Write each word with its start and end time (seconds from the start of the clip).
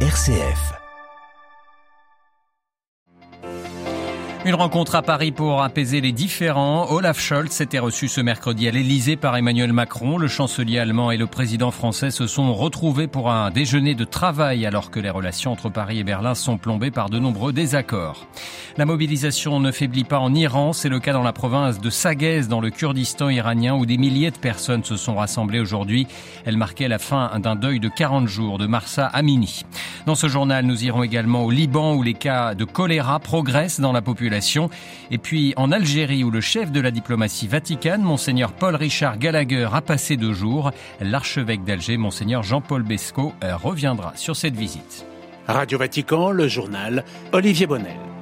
RCF. 0.00 0.85
Une 4.46 4.54
rencontre 4.54 4.94
à 4.94 5.02
Paris 5.02 5.32
pour 5.32 5.60
apaiser 5.60 6.00
les 6.00 6.12
différends. 6.12 6.88
Olaf 6.92 7.18
Scholz 7.18 7.50
s'était 7.50 7.80
reçu 7.80 8.06
ce 8.06 8.20
mercredi 8.20 8.68
à 8.68 8.70
l'Elysée 8.70 9.16
par 9.16 9.36
Emmanuel 9.36 9.72
Macron. 9.72 10.18
Le 10.18 10.28
chancelier 10.28 10.78
allemand 10.78 11.10
et 11.10 11.16
le 11.16 11.26
président 11.26 11.72
français 11.72 12.12
se 12.12 12.28
sont 12.28 12.54
retrouvés 12.54 13.08
pour 13.08 13.32
un 13.32 13.50
déjeuner 13.50 13.96
de 13.96 14.04
travail 14.04 14.64
alors 14.64 14.92
que 14.92 15.00
les 15.00 15.10
relations 15.10 15.50
entre 15.50 15.68
Paris 15.68 15.98
et 15.98 16.04
Berlin 16.04 16.36
sont 16.36 16.58
plombées 16.58 16.92
par 16.92 17.10
de 17.10 17.18
nombreux 17.18 17.52
désaccords. 17.52 18.28
La 18.76 18.84
mobilisation 18.84 19.58
ne 19.58 19.72
faiblit 19.72 20.04
pas 20.04 20.20
en 20.20 20.32
Iran. 20.32 20.72
C'est 20.72 20.90
le 20.90 21.00
cas 21.00 21.12
dans 21.12 21.24
la 21.24 21.32
province 21.32 21.80
de 21.80 21.90
Sagez, 21.90 22.42
dans 22.42 22.60
le 22.60 22.70
Kurdistan 22.70 23.30
iranien, 23.30 23.74
où 23.74 23.84
des 23.84 23.98
milliers 23.98 24.30
de 24.30 24.38
personnes 24.38 24.84
se 24.84 24.96
sont 24.96 25.16
rassemblées 25.16 25.58
aujourd'hui. 25.58 26.06
Elle 26.44 26.56
marquait 26.56 26.86
la 26.86 27.00
fin 27.00 27.36
d'un 27.40 27.56
deuil 27.56 27.80
de 27.80 27.88
40 27.88 28.28
jours 28.28 28.58
de 28.58 28.68
Marsa 28.68 29.06
Amini. 29.06 29.64
Dans 30.06 30.14
ce 30.14 30.28
journal, 30.28 30.64
nous 30.66 30.84
irons 30.84 31.02
également 31.02 31.42
au 31.42 31.50
Liban, 31.50 31.94
où 31.94 32.04
les 32.04 32.14
cas 32.14 32.54
de 32.54 32.64
choléra 32.64 33.18
progressent 33.18 33.80
dans 33.80 33.90
la 33.90 34.02
population 34.02 34.35
et 35.10 35.18
puis 35.18 35.54
en 35.56 35.72
Algérie, 35.72 36.24
où 36.24 36.30
le 36.30 36.40
chef 36.40 36.70
de 36.70 36.80
la 36.80 36.90
diplomatie 36.90 37.46
vaticane, 37.46 38.02
monseigneur 38.02 38.52
Paul-Richard 38.52 39.18
Gallagher, 39.18 39.68
a 39.72 39.80
passé 39.80 40.16
deux 40.16 40.32
jours, 40.32 40.70
l'archevêque 41.00 41.64
d'Alger, 41.64 41.96
monseigneur 41.96 42.42
Jean-Paul 42.42 42.82
Besco, 42.82 43.32
reviendra 43.42 44.12
sur 44.16 44.36
cette 44.36 44.56
visite. 44.56 45.06
Radio 45.46 45.78
Vatican, 45.78 46.30
le 46.30 46.48
journal, 46.48 47.04
Olivier 47.32 47.66
Bonnel. 47.66 48.15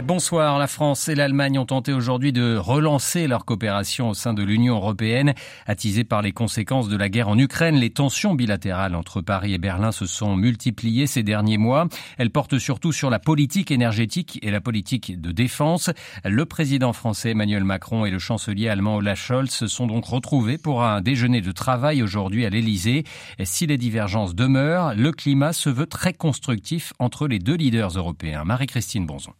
Bonsoir. 0.00 0.58
La 0.58 0.68
France 0.68 1.08
et 1.08 1.14
l'Allemagne 1.14 1.58
ont 1.58 1.66
tenté 1.66 1.92
aujourd'hui 1.92 2.32
de 2.32 2.56
relancer 2.56 3.26
leur 3.26 3.44
coopération 3.44 4.08
au 4.08 4.14
sein 4.14 4.32
de 4.32 4.42
l'Union 4.42 4.76
européenne. 4.76 5.34
Attisées 5.66 6.04
par 6.04 6.22
les 6.22 6.32
conséquences 6.32 6.88
de 6.88 6.96
la 6.96 7.10
guerre 7.10 7.28
en 7.28 7.38
Ukraine, 7.38 7.76
les 7.76 7.90
tensions 7.90 8.34
bilatérales 8.34 8.94
entre 8.94 9.20
Paris 9.20 9.52
et 9.52 9.58
Berlin 9.58 9.92
se 9.92 10.06
sont 10.06 10.34
multipliées 10.34 11.06
ces 11.06 11.22
derniers 11.22 11.58
mois. 11.58 11.88
Elles 12.16 12.30
portent 12.30 12.58
surtout 12.58 12.90
sur 12.90 13.10
la 13.10 13.18
politique 13.18 13.70
énergétique 13.70 14.38
et 14.42 14.50
la 14.50 14.62
politique 14.62 15.20
de 15.20 15.30
défense. 15.30 15.90
Le 16.24 16.46
président 16.46 16.94
français 16.94 17.32
Emmanuel 17.32 17.64
Macron 17.64 18.06
et 18.06 18.10
le 18.10 18.18
chancelier 18.18 18.68
allemand 18.68 18.96
Olaf 18.96 19.20
Scholz 19.20 19.50
se 19.50 19.66
sont 19.66 19.86
donc 19.86 20.06
retrouvés 20.06 20.56
pour 20.56 20.84
un 20.84 21.02
déjeuner 21.02 21.42
de 21.42 21.52
travail 21.52 22.02
aujourd'hui 22.02 22.46
à 22.46 22.50
l'Elysée. 22.50 23.04
Si 23.44 23.66
les 23.66 23.76
divergences 23.76 24.34
demeurent, 24.34 24.94
le 24.94 25.12
climat 25.12 25.52
se 25.52 25.68
veut 25.68 25.86
très 25.86 26.14
constructif 26.14 26.94
entre 26.98 27.28
les 27.28 27.38
deux 27.38 27.56
leaders 27.56 27.90
européens. 27.90 28.44
Marie-Christine 28.44 29.04
Bonzon. 29.04 29.34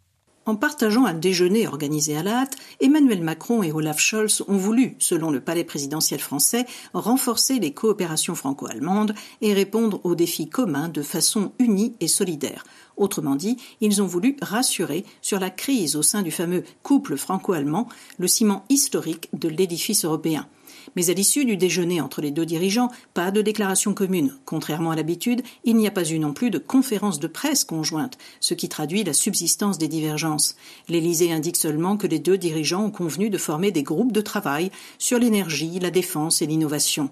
En 0.45 0.57
partageant 0.57 1.05
un 1.05 1.15
déjeuner 1.15 1.69
organisé 1.69 2.17
à 2.17 2.25
la 2.25 2.41
hâte, 2.41 2.57
Emmanuel 2.81 3.23
Macron 3.23 3.63
et 3.63 3.71
Olaf 3.71 4.01
Scholz 4.01 4.43
ont 4.49 4.57
voulu, 4.57 4.97
selon 4.99 5.31
le 5.31 5.41
palais 5.41 5.63
présidentiel 5.63 6.19
français, 6.19 6.67
renforcer 6.95 7.61
les 7.61 7.73
coopérations 7.73 8.35
franco-allemandes 8.35 9.15
et 9.41 9.55
répondre 9.55 10.01
aux 10.03 10.17
défis 10.17 10.49
communs 10.49 10.89
de 10.89 11.03
façon 11.03 11.53
unie 11.61 11.95
et 12.01 12.09
solidaire. 12.09 12.65
Autrement 12.97 13.37
dit, 13.37 13.57
ils 13.81 14.03
ont 14.03 14.07
voulu 14.07 14.37
rassurer 14.43 15.05
sur 15.21 15.39
la 15.39 15.51
crise 15.51 15.95
au 15.95 16.03
sein 16.03 16.23
du 16.23 16.33
fameux 16.33 16.65
couple 16.83 17.17
franco-allemand, 17.17 17.89
le 18.19 18.27
ciment 18.27 18.65
historique 18.69 19.29
de 19.33 19.49
l'édifice 19.49 20.05
européen. 20.05 20.49
Mais 20.97 21.11
à 21.11 21.15
l'issue 21.15 21.45
du 21.45 21.57
déjeuner 21.57 22.01
entre 22.01 22.21
les 22.21 22.31
deux 22.31 22.47
dirigeants, 22.47 22.91
pas 23.15 23.31
de 23.31 23.43
déclaration 23.43 23.95
commune. 23.95 24.35
Contrairement 24.45 24.91
à 24.91 24.97
l'habitude, 24.97 25.43
il 25.65 25.77
n'y 25.77 25.87
a 25.87 25.91
pas 25.91 26.05
eu 26.05 26.19
non 26.19 26.33
plus 26.33 26.51
de 26.51 26.59
conférence 26.59 27.21
de 27.21 27.27
presse 27.27 27.65
conjointe, 27.65 28.19
ce 28.41 28.55
qui 28.55 28.69
traduit 28.69 29.05
la 29.05 29.13
subsistance 29.13 29.79
des 29.79 29.89
divergences. 29.89 30.57
L'Élysée 30.89 31.33
indique 31.33 31.57
seulement 31.57 31.97
que 31.97 32.07
les 32.07 32.19
deux 32.19 32.39
dirigeants 32.39 32.85
ont 32.85 32.91
convenu 32.91 33.31
de 33.31 33.39
former 33.39 33.71
des 33.71 33.83
groupes 33.83 34.13
de 34.13 34.21
travail 34.21 34.71
sur 34.99 35.19
l'énergie, 35.19 35.79
la 35.79 35.91
défense 35.91 36.43
et 36.43 36.47
l'innovation. 36.47 37.11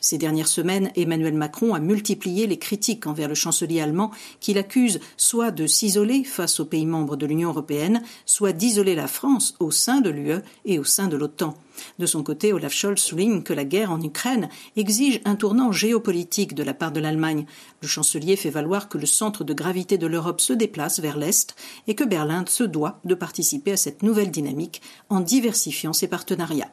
Ces 0.00 0.18
dernières 0.18 0.48
semaines, 0.48 0.90
Emmanuel 0.96 1.34
Macron 1.34 1.74
a 1.74 1.80
multiplié 1.80 2.46
les 2.46 2.58
critiques 2.58 3.06
envers 3.06 3.28
le 3.28 3.34
chancelier 3.34 3.80
allemand 3.80 4.10
qu'il 4.40 4.58
accuse 4.58 5.00
soit 5.16 5.50
de 5.50 5.66
s'isoler 5.66 6.24
face 6.24 6.60
aux 6.60 6.64
pays 6.64 6.86
membres 6.86 7.16
de 7.16 7.26
l'Union 7.26 7.50
européenne, 7.50 8.02
soit 8.26 8.52
d'isoler 8.52 8.94
la 8.94 9.06
France 9.06 9.54
au 9.60 9.70
sein 9.70 10.00
de 10.00 10.10
l'UE 10.10 10.42
et 10.64 10.78
au 10.78 10.84
sein 10.84 11.08
de 11.08 11.16
l'OTAN. 11.16 11.54
De 11.98 12.06
son 12.06 12.22
côté, 12.22 12.52
Olaf 12.52 12.72
Scholz 12.72 13.00
souligne 13.00 13.42
que 13.42 13.52
la 13.52 13.64
guerre 13.64 13.92
en 13.92 14.00
Ukraine 14.00 14.48
exige 14.76 15.20
un 15.24 15.36
tournant 15.36 15.72
géopolitique 15.72 16.54
de 16.54 16.62
la 16.62 16.74
part 16.74 16.92
de 16.92 17.00
l'Allemagne. 17.00 17.46
Le 17.80 17.88
chancelier 17.88 18.36
fait 18.36 18.50
valoir 18.50 18.88
que 18.88 18.98
le 18.98 19.06
centre 19.06 19.44
de 19.44 19.54
gravité 19.54 19.98
de 19.98 20.06
l'Europe 20.06 20.40
se 20.40 20.52
déplace 20.52 21.00
vers 21.00 21.16
l'Est 21.16 21.54
et 21.86 21.94
que 21.94 22.04
Berlin 22.04 22.44
se 22.46 22.64
doit 22.64 23.00
de 23.04 23.14
participer 23.14 23.72
à 23.72 23.76
cette 23.76 24.02
nouvelle 24.02 24.30
dynamique 24.30 24.82
en 25.08 25.20
diversifiant 25.20 25.92
ses 25.92 26.08
partenariats. 26.08 26.70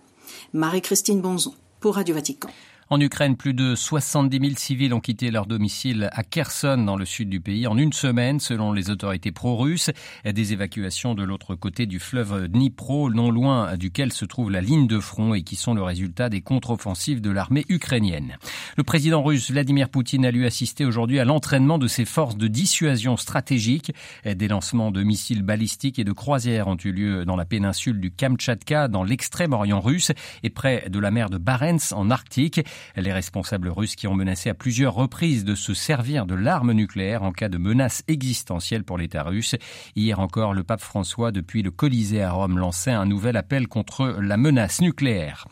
Marie-Christine 0.54 1.22
Bonzon 1.22 1.54
pour 1.80 1.96
Radio 1.96 2.16
Vatican. 2.16 2.50
En 2.90 3.02
Ukraine, 3.02 3.36
plus 3.36 3.54
de 3.54 3.76
70 3.76 4.40
000 4.40 4.54
civils 4.56 4.94
ont 4.94 5.02
quitté 5.02 5.30
leur 5.30 5.46
domicile 5.46 6.10
à 6.14 6.24
Kherson, 6.24 6.78
dans 6.78 6.96
le 6.96 7.04
sud 7.04 7.28
du 7.28 7.42
pays, 7.42 7.68
en 7.68 7.78
une 7.78 7.92
semaine, 7.92 8.40
selon 8.40 8.72
les 8.72 8.90
autorités 8.90 9.34
pro-russes. 9.34 9.92
Des 10.24 10.54
évacuations 10.54 11.14
de 11.14 11.24
l'autre 11.24 11.56
côté 11.56 11.86
du 11.86 12.00
fleuve 12.00 12.48
Dnipro, 12.48 13.12
non 13.12 13.30
loin 13.30 13.76
duquel 13.76 14.14
se 14.14 14.24
trouve 14.24 14.52
la 14.52 14.62
ligne 14.62 14.88
de 14.88 15.02
front 15.02 15.34
et 15.34 15.42
qui 15.42 15.58
sont 15.58 15.74
le 15.74 15.84
résultat 15.84 16.30
des 16.30 16.40
contre-offensives 16.40 17.20
de 17.20 17.30
l'armée 17.30 17.66
ukrainienne. 17.68 18.38
Le 18.78 18.84
président 18.84 19.22
russe 19.22 19.52
Vladimir 19.52 19.90
Poutine 19.90 20.26
a 20.26 20.32
lui 20.32 20.46
assisté 20.46 20.86
aujourd'hui 20.86 21.20
à 21.20 21.26
l'entraînement 21.26 21.80
de 21.80 21.88
ses 21.88 22.06
forces 22.06 22.38
de 22.38 22.48
dissuasion 22.48 23.18
stratégique. 23.18 23.92
Des 24.24 24.48
lancements 24.48 24.92
de 24.92 25.04
missiles 25.04 25.44
balistiques 25.44 26.00
et 26.00 26.06
de 26.06 26.14
croisières 26.14 26.70
ont 26.70 26.78
eu 26.86 26.94
lieu 26.94 27.26
dans 27.26 27.36
la 27.36 27.44
péninsule 27.44 28.00
du 28.00 28.12
Kamtchatka, 28.12 28.88
dans 28.88 29.04
l'extrême-orient 29.04 29.82
russe 29.82 30.14
et 30.44 30.50
près 30.50 30.90
de 30.90 31.00
la 31.00 31.12
mer 31.12 31.30
de 31.30 31.38
Barents, 31.38 31.92
en 31.92 32.10
Arctique. 32.10 32.62
Les 32.96 33.14
responsables 33.14 33.70
russes 33.70 33.96
qui 33.96 34.08
ont 34.08 34.16
menacé 34.16 34.50
à 34.50 34.54
plusieurs 34.54 34.94
reprises 34.94 35.46
de 35.46 35.56
se 35.56 35.74
servir 35.74 36.26
de 36.26 36.36
l'arme 36.36 36.72
nucléaire 36.74 37.24
en 37.24 37.32
cas 37.32 37.50
de 37.50 37.58
menace 37.58 38.04
existentielle 38.08 38.84
pour 38.84 38.98
l'État 38.98 39.24
russe. 39.24 39.56
Hier 39.96 40.20
encore, 40.20 40.54
le 40.54 40.64
pape 40.64 40.82
François, 40.82 41.32
depuis 41.32 41.62
le 41.62 41.72
Colisée 41.72 42.24
à 42.24 42.32
Rome, 42.32 42.58
lançait 42.58 42.92
un 42.92 43.06
nouvel 43.06 43.38
appel 43.38 43.68
contre 43.68 44.18
la 44.22 44.38
menace 44.38 44.82
nucléaire. 44.82 45.48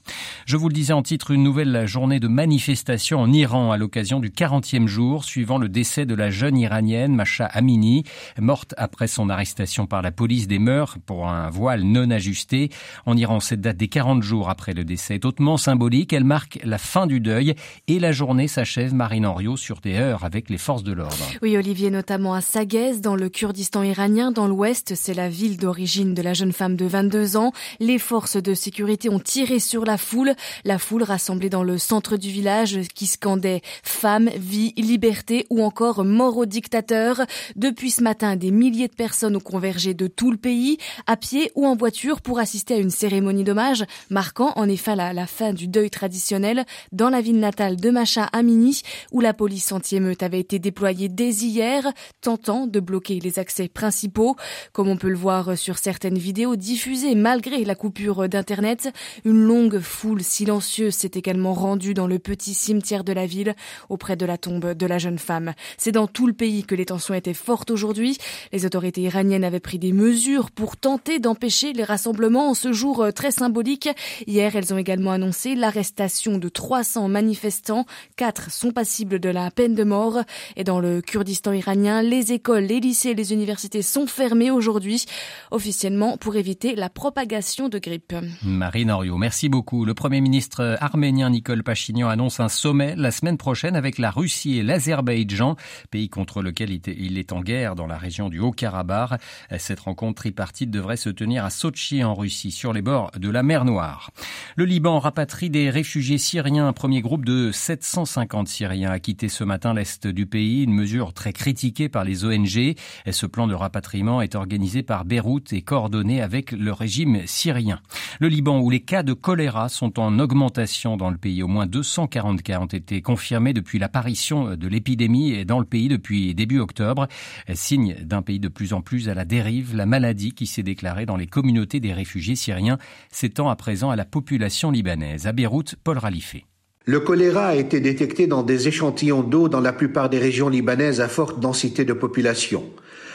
Je 0.46 0.58
vous 0.58 0.69
le 0.69 0.74
disais 0.74 0.94
en 0.94 1.03
titre, 1.03 1.31
une 1.31 1.44
nouvelle 1.44 1.88
journée 1.88 2.19
de 2.19 2.28
manifestation 2.28 3.19
en 3.19 3.31
Iran 3.31 3.72
à 3.72 3.78
l'occasion 3.78 4.19
du 4.19 4.30
40e 4.30 4.88
jour 4.88 5.24
suivant 5.24 5.58
le 5.58 5.69
décès 5.69 6.06
de 6.06 6.16
la 6.16 6.30
jeune 6.30 6.58
iranienne 6.58 7.16
Masha 7.16 7.46
Amini, 7.46 8.03
morte 8.40 8.74
après 8.78 9.08
son 9.08 9.30
arrestation 9.30 9.88
par 9.88 10.02
la 10.02 10.12
police 10.12 10.47
des 10.47 10.59
mœurs 10.59 10.97
pour 11.06 11.28
un 11.28 11.50
voile 11.50 11.84
non 11.84 12.09
ajusté. 12.12 12.69
En 13.06 13.18
Iran, 13.18 13.40
cette 13.40 13.62
date 13.62 13.78
des 13.78 13.88
40 13.88 14.24
jours 14.24 14.50
après 14.50 14.74
le 14.74 14.84
décès 14.84 15.16
est 15.16 15.25
hautement 15.25 15.58
symbolique. 15.58 16.14
Elle 16.14 16.24
marque 16.24 16.59
la 16.64 16.78
fin 16.78 17.08
du 17.08 17.15
deuil 17.20 17.56
et 17.88 18.00
la 18.00 18.12
journée 18.12 18.48
s'achève, 18.48 18.94
Marine 18.94 19.26
Henriot, 19.26 19.58
sur 19.58 19.81
des 19.81 19.96
heures 19.96 20.24
avec 20.24 20.50
les 20.50 20.58
forces 20.58 20.84
de 20.84 20.94
l'ordre. 20.94 21.16
Oui, 21.42 21.58
Olivier, 21.58 21.90
notamment 21.90 22.34
à 22.34 22.42
Sagez, 22.42 23.00
dans 23.00 23.16
le 23.16 23.30
Kurdistan 23.30 23.84
iranien, 23.84 24.31
dans 24.31 24.48
l'ouest, 24.48 24.94
c'est 24.96 25.14
la 25.14 25.30
ville 25.30 25.58
d'origine 25.58 26.14
de 26.14 26.22
la 26.22 26.34
jeune 26.34 26.52
femme 26.52 26.76
de 26.76 26.86
22 26.86 27.38
ans. 27.38 27.52
Les 27.80 28.00
forces 28.00 28.38
de 28.38 28.53
sécurité 28.53 29.09
ont 29.09 29.20
tiré 29.20 29.59
sur 29.59 29.86
la 29.86 29.98
foule, 29.98 30.34
la 30.64 30.78
foule 30.78 31.03
rassemblée 31.03 31.50
dans 31.50 31.64
le 31.64 31.78
centre 31.78 32.18
du 32.18 32.30
village 32.30 32.80
qui 32.94 33.08
scandait 33.08 33.62
femme, 33.84 34.30
vie, 34.38 34.74
liberté 34.78 35.46
ou 35.50 35.64
encore 35.64 36.03
mort 36.03 36.38
au 36.38 36.46
dictateur. 36.46 37.22
Depuis 37.56 37.92
ce 37.92 38.02
matin, 38.02 38.36
des 38.36 38.52
milliers 38.52 38.88
de 38.88 38.96
personnes 38.96 39.36
ont 39.36 39.40
convergé 39.40 39.94
de 39.94 40.08
tout 40.08 40.32
le 40.32 40.38
pays, 40.38 40.78
à 41.08 41.18
pied 41.18 41.52
ou 41.56 41.66
en 41.66 41.76
voiture, 41.76 42.22
pour 42.22 42.40
assister 42.40 42.76
à 42.76 42.78
une 42.78 42.90
cérémonie 42.90 43.44
d'hommage, 43.44 43.84
marquant 44.09 44.53
en 44.56 44.68
effet 44.70 44.96
la, 44.96 45.14
la 45.14 45.28
fin 45.28 45.53
du 45.53 45.68
deuil 45.68 45.90
traditionnel 45.90 46.66
dans 46.92 47.04
dans 47.05 47.11
la 47.11 47.21
ville 47.21 47.39
natale 47.39 47.75
de 47.75 47.91
Macha 47.91 48.23
Amini, 48.33 48.81
où 49.11 49.21
la 49.21 49.35
police 49.35 49.71
anti-émeute 49.71 50.23
avait 50.23 50.39
été 50.39 50.57
déployée 50.57 51.07
dès 51.07 51.29
hier, 51.29 51.83
tentant 52.19 52.66
de 52.66 52.79
bloquer 52.79 53.19
les 53.19 53.38
accès 53.38 53.67
principaux. 53.67 54.35
Comme 54.73 54.88
on 54.88 54.97
peut 54.97 55.09
le 55.09 55.16
voir 55.16 55.55
sur 55.55 55.77
certaines 55.77 56.17
vidéos 56.17 56.55
diffusées 56.55 57.13
malgré 57.13 57.63
la 57.63 57.75
coupure 57.75 58.27
d'Internet, 58.27 58.91
une 59.23 59.39
longue 59.39 59.81
foule 59.81 60.23
silencieuse 60.23 60.95
s'est 60.95 61.11
également 61.13 61.53
rendue 61.53 61.93
dans 61.93 62.07
le 62.07 62.17
petit 62.17 62.55
cimetière 62.55 63.03
de 63.03 63.13
la 63.13 63.27
ville, 63.27 63.53
auprès 63.90 64.16
de 64.16 64.25
la 64.25 64.40
tombe 64.40 64.73
de 64.73 64.85
la 64.87 64.97
jeune 64.97 65.19
femme. 65.19 65.53
C'est 65.78 65.91
dans 65.91 66.08
tout 66.08 66.25
le 66.25 66.34
pays 66.34 66.63
que 66.63 66.73
les 66.73 66.85
tensions 66.85 67.13
étaient 67.13 67.35
fortes 67.35 67.69
aujourd'hui. 67.69 68.17
Les 68.51 68.66
autorités 68.66 69.01
iraniennes 69.01 69.43
avaient 69.43 69.59
pris 69.59 69.78
des 69.78 69.93
mesures 69.93 70.49
pour 70.49 70.75
tenter 70.75 71.19
d'empêcher 71.19 71.72
les 71.72 71.84
rassemblements 71.84 72.49
en 72.49 72.55
ce 72.55 72.73
jour 72.73 73.05
très 73.13 73.29
symbolique. 73.29 73.90
Hier, 74.25 74.55
elles 74.55 74.73
ont 74.73 74.79
également 74.79 75.11
annoncé 75.11 75.53
l'arrestation 75.53 76.40
de 76.40 76.49
300 76.49 76.95
manifestants, 77.08 77.86
quatre 78.16 78.52
sont 78.52 78.72
passibles 78.72 79.20
de 79.20 79.30
la 79.30 79.52
peine 79.52 79.76
de 79.76 79.84
mort. 79.84 80.20
Et 80.56 80.64
dans 80.64 80.80
le 80.80 81.02
Kurdistan 81.02 81.53
iranien, 81.53 82.02
les 82.02 82.32
écoles, 82.32 82.64
les 82.64 82.80
lycées 82.80 83.14
les 83.14 83.34
universités 83.34 83.82
sont 83.82 84.08
fermées 84.08 84.52
aujourd'hui, 84.52 85.06
officiellement 85.52 86.18
pour 86.18 86.36
éviter 86.36 86.76
la 86.76 86.90
propagation 86.90 87.70
de 87.70 87.80
grippe. 87.80 88.16
Marine 88.44 88.92
Oriot, 88.92 89.18
merci 89.18 89.50
beaucoup. 89.50 89.86
Le 89.86 89.94
Premier 89.94 90.22
ministre 90.22 90.78
arménien 90.82 91.30
Nicole 91.30 91.64
Pachignan 91.64 92.09
annonce 92.09 92.40
un 92.40 92.50
sommet 92.50 92.96
la 92.96 93.12
semaine 93.12 93.38
prochaine 93.38 93.76
avec 93.76 93.97
la 93.97 94.12
Russie 94.12 94.58
et 94.58 94.64
l'Azerbaïdjan, 94.64 95.56
pays 95.92 96.09
contre 96.09 96.42
lequel 96.42 96.72
il 96.72 97.18
est 97.18 97.32
en 97.32 97.42
guerre 97.42 97.76
dans 97.76 97.88
la 97.88 97.97
région 97.97 98.30
du 98.30 98.40
Haut-Karabakh. 98.40 99.20
Cette 99.58 99.80
rencontre 99.82 100.22
tripartite 100.22 100.72
devrait 100.72 100.97
se 100.97 101.09
tenir 101.09 101.46
à 101.46 101.50
Sochi 101.50 102.03
en 102.03 102.14
Russie, 102.14 102.52
sur 102.52 102.74
les 102.74 102.82
bords 102.82 103.12
de 103.18 103.30
la 103.30 103.44
mer 103.44 103.66
Noire. 103.66 104.12
Le 104.56 104.66
Liban 104.66 105.00
rapatrie 105.00 105.50
des 105.50 105.70
réfugiés 105.70 106.18
syriens 106.18 106.74
premier 106.85 107.02
groupe 107.02 107.26
de 107.26 107.52
750 107.52 108.47
Syriens 108.47 108.91
a 108.91 108.99
quitté 108.99 109.28
ce 109.28 109.43
matin 109.43 109.73
l'est 109.73 110.05
du 110.05 110.28
pays, 110.28 110.66
une 110.66 110.73
mesure 110.76 111.14
très 111.14 111.34
critiquée 111.34 111.90
par 111.90 112.03
les 112.03 112.26
ONG. 112.26 112.76
Ce 113.09 113.26
plan 113.26 113.47
de 113.47 113.55
rapatriement 113.55 114.22
est 114.22 114.35
organisé 114.35 114.84
par 114.84 115.03
Beyrouth 115.03 115.52
et 115.52 115.64
coordonné 115.64 116.22
avec 116.22 116.52
le 116.52 116.72
régime 116.72 117.26
syrien. 117.26 117.79
Le 118.20 118.28
Liban, 118.28 118.59
où 118.59 118.70
les 118.70 118.82
cas 118.82 119.02
de 119.02 119.14
choléra 119.14 119.67
sont 119.67 119.99
en 119.99 120.20
augmentation 120.20 120.96
dans 120.96 121.09
le 121.09 121.17
pays, 121.17 121.41
au 121.41 121.47
moins 121.47 121.66
240 121.66 122.43
cas 122.43 122.59
ont 122.59 122.67
été 122.67 123.02
confirmés 123.02 123.53
depuis 123.53 123.79
l'apparition 123.79 124.55
de 124.55 124.67
l'épidémie 124.67 125.43
dans 125.43 125.58
le 125.58 125.66
pays 125.66 125.87
depuis 125.87 126.35
début 126.35 126.59
octobre. 126.59 127.08
Signe 127.55 127.96
d'un 128.03 128.22
pays 128.22 128.40
de 128.40 128.47
plus 128.47 128.73
en 128.73 128.82
plus 128.82 129.09
à 129.09 129.16
la 129.16 129.26
dérive, 129.26 129.76
la 129.76 129.87
maladie 129.87 130.34
qui 130.34 130.46
s'est 130.46 130.61
déclarée 130.61 131.08
dans 131.08 131.17
les 131.17 131.26
communautés 131.26 131.79
des 131.79 131.93
réfugiés 131.93 132.35
syriens 132.35 132.78
s'étend 133.09 133.49
à 133.49 133.55
présent 133.55 133.90
à 133.90 133.96
la 133.96 134.05
population 134.05 134.70
libanaise. 134.70 135.26
À 135.26 135.32
Beyrouth, 135.32 135.78
Paul 135.84 135.97
Ralifé. 135.97 136.46
Le 136.87 136.99
choléra 136.99 137.47
a 137.47 137.55
été 137.55 137.79
détecté 137.79 138.28
dans 138.28 138.43
des 138.43 138.67
échantillons 138.67 139.23
d'eau 139.23 139.49
dans 139.49 139.59
la 139.59 139.73
plupart 139.73 140.08
des 140.08 140.20
régions 140.20 140.49
libanaises 140.49 141.02
à 141.02 141.08
forte 141.08 141.40
densité 141.40 141.84
de 141.84 141.93
population. 141.93 142.64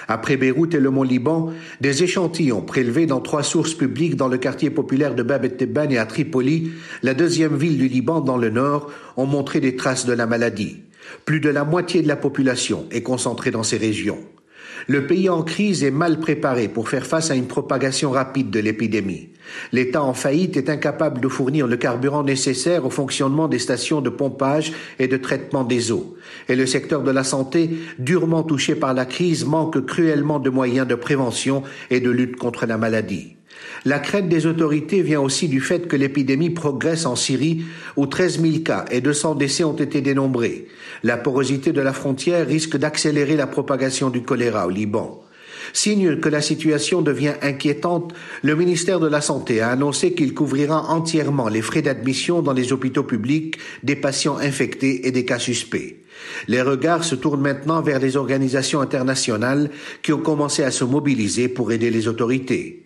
Après 0.09 0.37
Beyrouth 0.37 0.75
et 0.75 0.81
le 0.81 0.91
Mont 0.91 1.05
Liban, 1.05 1.53
des 1.81 2.03
échantillons 2.03 2.63
prélevés 2.63 3.07
dans 3.07 3.21
trois 3.21 3.45
sources 3.45 3.75
publiques 3.75 4.17
dans 4.17 4.27
le 4.27 4.39
quartier 4.39 4.71
populaire 4.71 5.15
de 5.15 5.23
Bab 5.23 5.45
et 5.45 5.93
et 5.93 5.99
à 5.99 6.07
Tripoli, 6.07 6.73
la 7.05 7.15
deuxième 7.15 7.57
ville 7.57 7.79
du 7.79 7.87
Liban 7.87 8.21
dans 8.21 8.39
le 8.39 8.51
nord, 8.51 8.91
ont 9.17 9.27
montré 9.27 9.61
des 9.61 9.77
traces 9.77 10.05
de 10.05 10.15
la 10.15 10.27
maladie. 10.27 10.79
Plus 11.25 11.39
de 11.39 11.49
la 11.49 11.63
moitié 11.63 12.03
de 12.03 12.09
la 12.09 12.17
population 12.17 12.87
est 12.91 13.03
concentrée 13.03 13.53
dans 13.53 13.63
ces 13.63 13.77
régions. 13.77 14.19
Le 14.89 15.07
pays 15.07 15.29
en 15.29 15.43
crise 15.43 15.85
est 15.85 15.93
mal 15.93 16.19
préparé 16.19 16.67
pour 16.67 16.89
faire 16.89 17.07
face 17.07 17.31
à 17.31 17.37
une 17.37 17.47
propagation 17.47 18.11
rapide 18.11 18.51
de 18.51 18.59
l'épidémie. 18.59 19.29
L'État 19.73 20.03
en 20.03 20.15
faillite 20.15 20.57
est 20.57 20.71
incapable 20.71 21.21
de 21.21 21.29
fournir 21.29 21.67
le 21.67 21.77
carburant 21.77 22.23
nécessaire 22.23 22.85
au 22.85 22.91
fonctionnement 22.91 23.49
des 23.49 23.59
stations 23.59 24.01
de 24.01 24.11
pompage 24.11 24.73
et 24.99 25.09
de 25.09 25.17
traitement 25.17 25.65
des 25.65 25.93
eaux. 25.93 26.17
Et 26.49 26.57
le 26.57 26.67
secteur 26.67 27.03
de 27.03 27.11
la 27.11 27.25
santé, 27.25 27.71
durement 27.99 28.43
touché 28.43 28.75
par 28.75 28.95
la 28.95 29.05
crise, 29.05 29.45
manque 29.45 29.85
cruellement 29.87 30.39
de 30.39 30.51
moyens 30.51 30.87
de 30.87 30.95
prévention 30.95 31.63
et 31.91 32.01
de 32.01 32.11
lutte 32.11 32.37
contre 32.37 32.67
la 32.67 32.79
maladie. 32.79 33.37
La 33.85 33.99
crainte 33.99 34.29
des 34.29 34.47
autorités 34.47 35.03
vient 35.03 35.21
aussi 35.21 35.49
du 35.49 35.61
fait 35.61 35.87
que 35.89 35.97
l'épidémie 35.97 36.51
progresse 36.51 37.07
en 37.07 37.17
Syrie, 37.17 37.65
où 37.97 38.07
13 38.07 38.41
000 38.41 38.59
cas 38.65 38.85
et 38.91 39.01
200 39.01 39.37
décès 39.37 39.65
ont 39.65 39.77
été 39.77 40.01
dénombrés. 40.01 40.67
La 41.03 41.17
porosité 41.17 41.73
de 41.73 41.81
la 41.81 41.93
frontière 41.93 42.47
risque 42.47 42.77
d'accélérer 42.77 43.37
la 43.37 43.47
propagation 43.47 44.11
du 44.11 44.23
choléra 44.23 44.67
au 44.67 44.71
Liban. 44.71 45.23
Signe 45.73 46.17
que 46.17 46.29
la 46.29 46.41
situation 46.43 47.03
devient 47.03 47.35
inquiétante, 47.43 48.13
le 48.43 48.57
ministère 48.57 49.01
de 49.01 49.09
la 49.09 49.21
Santé 49.21 49.61
a 49.61 49.71
annoncé 49.71 50.15
qu'il 50.15 50.35
couvrira 50.35 50.91
entièrement 50.91 51.49
les 51.49 51.63
frais 51.63 51.83
d'admission 51.83 52.43
dans 52.43 52.53
les 52.53 52.73
hôpitaux 52.73 53.05
publics 53.05 53.59
des 53.83 53.97
patients 53.97 54.39
infectés 54.39 55.07
et 55.07 55.13
des 55.13 55.25
cas 55.25 55.39
suspects. 55.39 55.97
Les 56.49 56.63
regards 56.63 57.05
se 57.05 57.15
tournent 57.15 57.41
maintenant 57.41 57.83
vers 57.83 57.99
les 57.99 58.17
organisations 58.17 58.81
internationales 58.81 59.71
qui 60.03 60.13
ont 60.13 60.21
commencé 60.21 60.63
à 60.63 60.71
se 60.71 60.85
mobiliser 60.85 61.49
pour 61.49 61.73
aider 61.73 61.91
les 61.91 62.09
autorités. 62.09 62.85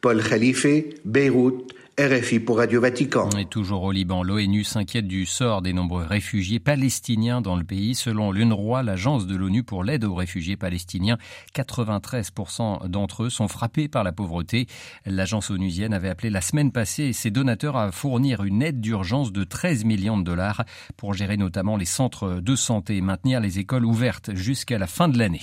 Paul 0.00 0.22
Khalife, 0.22 0.66
Beyrouth, 1.04 1.72
RFI 1.98 2.40
pour 2.40 2.58
Radio 2.58 2.82
Vatican. 2.82 3.30
Et 3.38 3.46
toujours 3.46 3.84
au 3.84 3.90
Liban, 3.90 4.22
l'ONU 4.22 4.64
s'inquiète 4.64 5.08
du 5.08 5.24
sort 5.24 5.62
des 5.62 5.72
nombreux 5.72 6.04
réfugiés 6.04 6.60
palestiniens 6.60 7.40
dans 7.40 7.56
le 7.56 7.64
pays. 7.64 7.94
Selon 7.94 8.32
l'UNRWA, 8.32 8.82
l'agence 8.82 9.26
de 9.26 9.34
l'ONU 9.34 9.62
pour 9.62 9.82
l'aide 9.82 10.04
aux 10.04 10.14
réfugiés 10.14 10.58
palestiniens, 10.58 11.16
93% 11.54 12.86
d'entre 12.88 13.24
eux 13.24 13.30
sont 13.30 13.48
frappés 13.48 13.88
par 13.88 14.04
la 14.04 14.12
pauvreté. 14.12 14.66
L'agence 15.06 15.50
onusienne 15.50 15.94
avait 15.94 16.10
appelé 16.10 16.28
la 16.28 16.42
semaine 16.42 16.70
passée 16.70 17.14
ses 17.14 17.30
donateurs 17.30 17.78
à 17.78 17.90
fournir 17.92 18.44
une 18.44 18.60
aide 18.60 18.82
d'urgence 18.82 19.32
de 19.32 19.44
13 19.44 19.86
millions 19.86 20.18
de 20.18 20.24
dollars 20.24 20.66
pour 20.98 21.14
gérer 21.14 21.38
notamment 21.38 21.78
les 21.78 21.86
centres 21.86 22.42
de 22.42 22.56
santé 22.56 22.98
et 22.98 23.00
maintenir 23.00 23.40
les 23.40 23.58
écoles 23.58 23.86
ouvertes 23.86 24.34
jusqu'à 24.34 24.76
la 24.76 24.86
fin 24.86 25.08
de 25.08 25.16
l'année. 25.16 25.40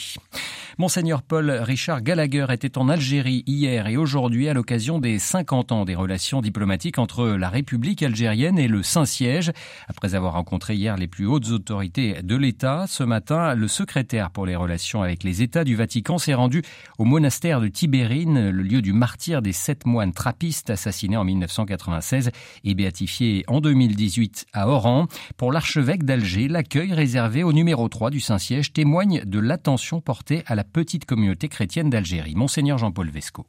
Monseigneur 0.78 1.24
Paul 1.24 1.50
Richard 1.50 2.04
Gallagher 2.04 2.46
était 2.52 2.78
en 2.78 2.90
Algérie 2.90 3.44
hier 3.48 3.88
et 3.88 3.98
aujourd'hui 3.98 4.50
à 4.50 4.54
l'occasion 4.54 5.00
des 5.00 5.18
50 5.18 5.72
ans 5.72 5.86
des 5.86 5.96
relations 5.96 6.43
diplomatiques 6.44 7.00
entre 7.00 7.25
la 7.25 7.50
République 7.50 8.04
algérienne 8.04 8.60
et 8.60 8.68
le 8.68 8.84
Saint-Siège. 8.84 9.51
Après 9.88 10.13
avoir 10.13 10.34
rencontré 10.34 10.75
hier 10.75 10.98
les 10.98 11.07
plus 11.07 11.25
hautes 11.25 11.50
autorités 11.50 12.22
de 12.22 12.36
l'État, 12.36 12.86
ce 12.88 13.04
matin, 13.04 13.56
le 13.56 13.68
secrétaire 13.68 14.30
pour 14.30 14.45
les 14.45 14.56
relations 14.56 15.01
avec 15.01 15.24
les 15.24 15.42
États 15.42 15.63
du 15.63 15.75
Vatican 15.75 16.18
s'est 16.18 16.34
rendu 16.34 16.62
au 17.00 17.06
monastère 17.06 17.62
de 17.62 17.68
Tibérine, 17.68 18.50
le 18.50 18.63
lieu 18.63 18.81
du 18.81 18.94
martyr 18.94 19.42
des 19.42 19.54
sept 19.54 19.86
moines 19.86 20.13
trappistes 20.13 20.69
assassinés 20.69 21.18
en 21.18 21.24
1996 21.24 22.31
et 22.63 22.75
béatifiés 22.75 23.44
en 23.48 23.62
2018 23.62 24.45
à 24.54 24.68
Oran. 24.68 25.07
Pour 25.38 25.51
l'archevêque 25.51 26.04
d'Alger, 26.04 26.48
l'accueil 26.48 26.94
réservé 26.94 27.44
au 27.44 27.54
numéro 27.54 27.88
3 27.88 28.10
du 28.10 28.19
Saint-Siège 28.19 28.74
témoigne 28.74 29.24
de 29.25 29.40
l'attention 29.40 30.01
portée 30.01 30.44
à 30.45 30.56
la 30.56 30.63
petite 30.63 31.06
communauté 31.06 31.48
chrétienne 31.48 31.90
d'Algérie. 31.90 32.36
Monseigneur 32.36 32.78
Jean-Paul 32.78 33.10
Vesco. 33.10 33.45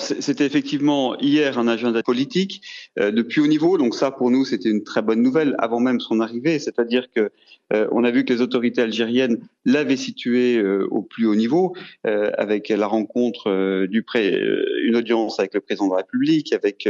C'était 0.00 0.46
effectivement 0.46 1.18
hier 1.18 1.58
un 1.58 1.66
agenda 1.66 2.02
politique 2.04 2.62
euh, 3.00 3.10
de 3.10 3.22
plus 3.22 3.42
haut 3.42 3.48
niveau, 3.48 3.78
donc 3.78 3.96
ça 3.96 4.12
pour 4.12 4.30
nous 4.30 4.44
c'était 4.44 4.70
une 4.70 4.84
très 4.84 5.02
bonne 5.02 5.22
nouvelle 5.22 5.56
avant 5.58 5.80
même 5.80 5.98
son 5.98 6.20
arrivée, 6.20 6.60
c'est-à-dire 6.60 7.10
que 7.10 7.32
euh, 7.72 7.86
on 7.92 8.04
a 8.04 8.10
vu 8.10 8.24
que 8.24 8.32
les 8.32 8.40
autorités 8.40 8.80
algériennes 8.80 9.40
l'avaient 9.64 9.96
situé 9.96 10.56
euh, 10.56 10.86
au 10.90 11.02
plus 11.02 11.26
haut 11.26 11.34
niveau, 11.34 11.74
euh, 12.06 12.30
avec 12.38 12.70
la 12.70 12.86
rencontre 12.86 13.86
du 13.86 14.02
pré, 14.02 14.40
une 14.84 14.96
audience 14.96 15.38
avec 15.38 15.54
le 15.54 15.60
président 15.60 15.86
de 15.86 15.92
la 15.92 15.98
République, 15.98 16.52
avec 16.52 16.88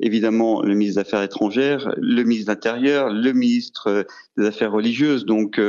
évidemment 0.00 0.62
le 0.62 0.74
ministre 0.74 1.00
des 1.00 1.06
Affaires 1.06 1.22
étrangères, 1.22 1.94
le 1.96 2.22
ministre 2.22 2.46
de 2.46 2.52
l'Intérieur, 2.52 3.12
le 3.12 3.32
ministre 3.32 4.06
des 4.36 4.46
Affaires 4.46 4.72
religieuses. 4.72 5.24
Donc 5.24 5.60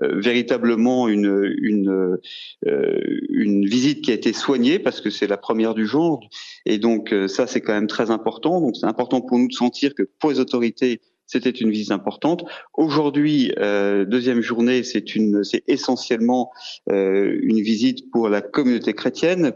véritablement 0.00 1.08
une 1.08 1.54
une 1.58 2.18
une 2.66 3.66
visite 3.66 4.02
qui 4.02 4.10
a 4.10 4.14
été 4.14 4.32
soignée 4.32 4.78
parce 4.78 5.00
que 5.00 5.10
c'est 5.10 5.26
la 5.26 5.36
première 5.36 5.74
du 5.74 5.86
genre. 5.86 6.28
Et 6.66 6.78
donc 6.78 7.14
ça 7.28 7.46
c'est 7.46 7.60
quand 7.60 7.74
même 7.74 7.86
très 7.86 8.10
important. 8.10 8.60
Donc 8.60 8.76
c'est 8.76 8.86
important 8.86 9.20
pour 9.20 9.38
nous 9.38 9.48
de 9.48 9.52
sentir 9.52 9.94
que 9.94 10.02
pour 10.18 10.30
les 10.30 10.40
autorités 10.40 11.00
c'était 11.28 11.50
une 11.50 11.70
visite 11.70 11.92
importante. 11.92 12.44
Aujourd'hui, 12.72 13.52
euh, 13.58 14.06
deuxième 14.06 14.40
journée, 14.40 14.82
c'est 14.82 15.14
une, 15.14 15.44
c'est 15.44 15.62
essentiellement 15.68 16.50
euh, 16.90 17.38
une 17.42 17.60
visite 17.60 18.10
pour 18.10 18.30
la 18.30 18.40
communauté 18.40 18.94
chrétienne. 18.94 19.52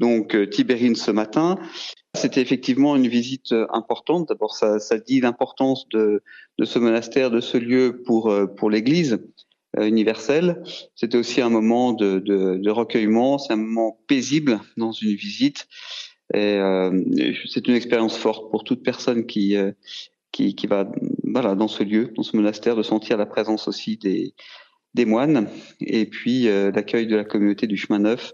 Donc 0.00 0.34
euh, 0.34 0.46
Tibérine 0.46 0.96
ce 0.96 1.12
matin, 1.12 1.56
c'était 2.16 2.40
effectivement 2.40 2.96
une 2.96 3.06
visite 3.06 3.52
euh, 3.52 3.66
importante. 3.72 4.28
D'abord, 4.28 4.56
ça, 4.56 4.80
ça 4.80 4.98
dit 4.98 5.20
l'importance 5.20 5.88
de, 5.90 6.22
de 6.58 6.64
ce 6.64 6.80
monastère, 6.80 7.30
de 7.30 7.40
ce 7.40 7.58
lieu 7.58 8.02
pour 8.04 8.30
euh, 8.30 8.46
pour 8.46 8.68
l'Église 8.68 9.18
universelle. 9.76 10.62
C'était 10.94 11.18
aussi 11.18 11.40
un 11.40 11.48
moment 11.48 11.92
de, 11.92 12.20
de, 12.20 12.58
de 12.58 12.70
recueillement, 12.70 13.38
c'est 13.38 13.54
un 13.54 13.56
moment 13.56 13.98
paisible 14.06 14.60
dans 14.76 14.92
une 14.92 15.16
visite. 15.16 15.66
Et 16.32 16.58
euh, 16.58 17.02
c'est 17.48 17.68
une 17.68 17.74
expérience 17.74 18.16
forte 18.16 18.50
pour 18.50 18.64
toute 18.64 18.82
personne 18.82 19.26
qui 19.26 19.56
qui, 20.32 20.54
qui 20.56 20.66
va 20.66 20.90
voilà, 21.22 21.54
dans 21.54 21.68
ce 21.68 21.84
lieu, 21.84 22.12
dans 22.16 22.22
ce 22.22 22.36
monastère, 22.36 22.74
de 22.76 22.82
sentir 22.82 23.16
la 23.16 23.26
présence 23.26 23.68
aussi 23.68 23.96
des, 23.96 24.34
des 24.94 25.04
moines 25.04 25.48
et 25.80 26.06
puis 26.06 26.48
euh, 26.48 26.70
l'accueil 26.70 27.06
de 27.06 27.16
la 27.16 27.24
communauté 27.24 27.66
du 27.66 27.76
chemin 27.76 27.98
neuf 27.98 28.32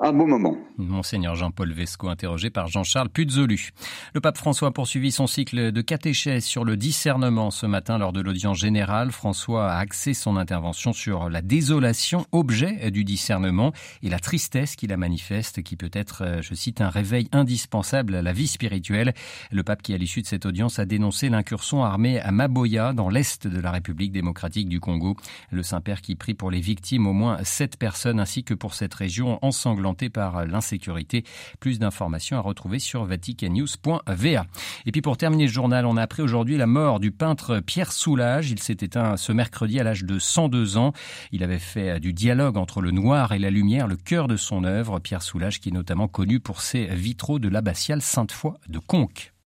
un 0.00 0.12
beau 0.12 0.26
moment. 0.26 0.56
Monseigneur 0.76 1.34
Jean-Paul 1.34 1.72
Vesco, 1.72 2.08
interrogé 2.08 2.50
par 2.50 2.68
Jean-Charles 2.68 3.08
Puzolu. 3.08 3.70
Le 4.14 4.20
pape 4.20 4.38
François 4.38 4.68
a 4.68 4.70
poursuivi 4.70 5.10
son 5.10 5.26
cycle 5.26 5.72
de 5.72 5.80
catéchèse 5.80 6.44
sur 6.44 6.64
le 6.64 6.76
discernement 6.76 7.50
ce 7.50 7.66
matin 7.66 7.98
lors 7.98 8.12
de 8.12 8.20
l'audience 8.20 8.58
générale. 8.58 9.10
François 9.10 9.72
a 9.72 9.78
axé 9.78 10.14
son 10.14 10.36
intervention 10.36 10.92
sur 10.92 11.28
la 11.28 11.42
désolation, 11.42 12.26
objet 12.30 12.90
du 12.90 13.04
discernement, 13.04 13.72
et 14.02 14.08
la 14.08 14.20
tristesse 14.20 14.76
qui 14.76 14.86
la 14.86 14.96
manifeste, 14.96 15.62
qui 15.62 15.76
peut 15.76 15.90
être, 15.92 16.22
euh, 16.22 16.42
je 16.42 16.54
cite, 16.54 16.80
un 16.80 16.90
réveil 16.90 17.28
indispensable 17.32 18.14
à 18.14 18.22
la 18.22 18.32
vie 18.32 18.46
spirituelle. 18.46 19.14
Le 19.50 19.62
pape 19.62 19.82
qui, 19.82 19.94
à 19.94 19.98
l'issue 19.98 20.22
de 20.22 20.26
cette 20.26 20.46
audience, 20.46 20.78
a 20.78 20.84
dénoncé 20.84 21.28
l'incursion 21.28 21.84
armée 21.84 22.20
à 22.20 22.30
Maboya, 22.30 22.92
dans 22.92 23.08
l'est 23.08 23.46
de 23.46 23.60
la 23.60 23.72
République 23.72 24.12
démocratique 24.12 24.68
du 24.68 24.78
Congo. 24.78 25.16
Le 25.50 25.62
Saint-Père 25.62 26.02
qui 26.02 26.14
prie 26.14 26.34
pour 26.34 26.50
les 26.50 26.60
victimes, 26.60 27.06
au 27.06 27.12
moins 27.12 27.42
sept 27.42 27.76
personnes, 27.76 28.20
ainsi 28.20 28.44
que 28.44 28.54
pour 28.54 28.74
cette 28.74 28.94
région 28.94 29.38
ensanglantée 29.42 29.87
par 30.08 30.46
l'insécurité. 30.46 31.24
Plus 31.60 31.78
d'informations 31.78 32.36
à 32.36 32.40
retrouver 32.40 32.78
sur 32.78 33.04
vaticannews.va. 33.04 34.46
Et 34.86 34.92
puis 34.92 35.02
pour 35.02 35.16
terminer 35.16 35.46
le 35.46 35.52
journal, 35.52 35.86
on 35.86 35.96
a 35.96 36.02
appris 36.02 36.22
aujourd'hui 36.22 36.56
la 36.56 36.66
mort 36.66 37.00
du 37.00 37.10
peintre 37.10 37.60
Pierre 37.60 37.92
Soulages. 37.92 38.50
Il 38.50 38.60
s'est 38.60 38.78
éteint 38.80 39.16
ce 39.16 39.32
mercredi 39.32 39.80
à 39.80 39.82
l'âge 39.82 40.04
de 40.04 40.18
102 40.18 40.76
ans. 40.76 40.92
Il 41.32 41.42
avait 41.42 41.58
fait 41.58 42.00
du 42.00 42.12
dialogue 42.12 42.56
entre 42.56 42.80
le 42.80 42.90
noir 42.90 43.32
et 43.32 43.38
la 43.38 43.50
lumière 43.50 43.86
le 43.86 43.96
cœur 43.96 44.28
de 44.28 44.36
son 44.36 44.64
œuvre. 44.64 44.98
Pierre 45.00 45.22
Soulages 45.22 45.60
qui 45.60 45.70
est 45.70 45.72
notamment 45.72 46.08
connu 46.08 46.40
pour 46.40 46.60
ses 46.60 46.86
vitraux 46.86 47.38
de 47.38 47.48
l'abbatiale 47.48 48.02
Sainte-Foy 48.02 48.54
de 48.68 48.78
Conques. 48.78 49.32